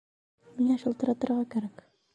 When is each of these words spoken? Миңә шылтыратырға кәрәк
Миңә 0.55 0.79
шылтыратырға 0.85 1.41
кәрәк 1.55 1.89